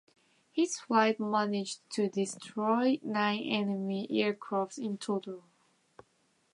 His 0.51 0.79
flight 0.79 1.19
managed 1.19 1.87
to 1.91 2.09
destroy 2.09 2.99
nine 3.03 3.43
enemy 3.43 4.07
aircraft 4.09 4.79
in 4.79 4.97
total. 4.97 5.43